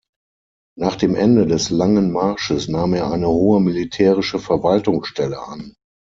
[0.79, 5.75] Nach dem Ende des Langen Marsches nahm er eine hohe militärische Verwaltungsstelle an.